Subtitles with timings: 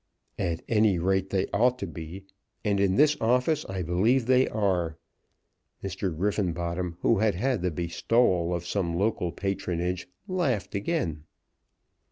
[0.39, 2.25] "At any rate, they ought to be,
[2.65, 4.97] and in this office I believe they are."
[5.83, 6.09] Mr.
[6.17, 11.25] Griffenbottom, who had had the bestowal of some local patronage, laughed again.